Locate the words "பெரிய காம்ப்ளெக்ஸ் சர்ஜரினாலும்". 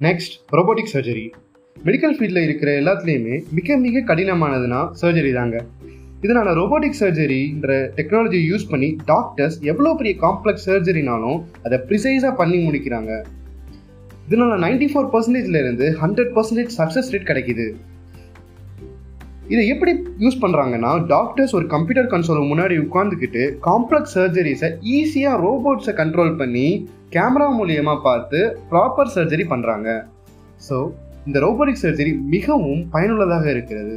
9.94-11.42